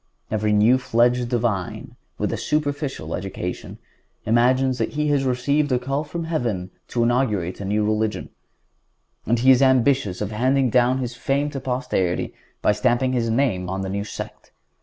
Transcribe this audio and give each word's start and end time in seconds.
Every 0.31 0.51
new 0.51 0.79
fledged 0.79 1.29
divine, 1.29 1.95
with 2.17 2.33
a 2.33 2.35
superficial 2.35 3.13
education, 3.13 3.77
imagines 4.25 4.79
that 4.79 4.93
he 4.93 5.09
has 5.09 5.25
received 5.25 5.71
a 5.71 5.77
call 5.77 6.03
from 6.03 6.23
heaven 6.23 6.71
to 6.87 7.03
inaugurate 7.03 7.59
a 7.61 7.65
new 7.65 7.85
religion, 7.85 8.29
and 9.27 9.37
he 9.37 9.51
is 9.51 9.61
ambitious 9.61 10.19
of 10.19 10.31
handing 10.31 10.71
down 10.71 10.97
his 10.97 11.13
fame 11.15 11.51
to 11.51 11.59
posterity 11.59 12.33
by 12.63 12.71
stamping 12.71 13.13
his 13.13 13.29
name 13.29 13.69
on 13.69 13.85
a 13.85 13.89
new 13.89 14.03
sect. 14.03 14.51